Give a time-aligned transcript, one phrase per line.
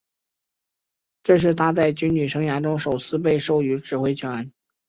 [1.21, 4.51] 这是他在军旅生涯中首次被授予指挥权。